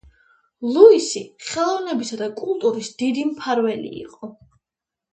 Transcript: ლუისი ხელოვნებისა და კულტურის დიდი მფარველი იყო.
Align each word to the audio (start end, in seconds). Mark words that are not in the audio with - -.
ლუისი 0.77 1.21
ხელოვნებისა 1.51 2.19
და 2.23 2.31
კულტურის 2.41 2.93
დიდი 3.05 3.29
მფარველი 3.31 3.97
იყო. 4.03 4.35